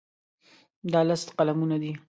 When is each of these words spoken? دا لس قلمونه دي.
دا 0.91 1.01
لس 1.07 1.23
قلمونه 1.37 1.77
دي. 1.81 1.91